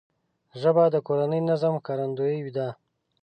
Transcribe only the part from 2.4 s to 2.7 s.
ده